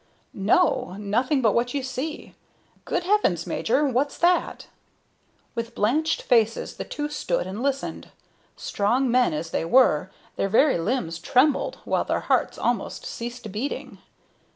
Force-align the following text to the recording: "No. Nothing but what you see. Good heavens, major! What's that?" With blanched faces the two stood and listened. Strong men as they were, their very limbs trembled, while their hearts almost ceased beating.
"No. 0.33 0.95
Nothing 0.97 1.43
but 1.43 1.53
what 1.53 1.75
you 1.75 1.83
see. 1.83 2.33
Good 2.85 3.03
heavens, 3.03 3.45
major! 3.45 3.85
What's 3.87 4.17
that?" 4.17 4.65
With 5.53 5.75
blanched 5.75 6.23
faces 6.23 6.77
the 6.77 6.83
two 6.83 7.07
stood 7.07 7.45
and 7.45 7.61
listened. 7.61 8.09
Strong 8.55 9.11
men 9.11 9.31
as 9.31 9.51
they 9.51 9.63
were, 9.63 10.09
their 10.37 10.49
very 10.49 10.79
limbs 10.79 11.19
trembled, 11.19 11.77
while 11.85 12.03
their 12.05 12.21
hearts 12.21 12.57
almost 12.57 13.05
ceased 13.05 13.51
beating. 13.51 13.99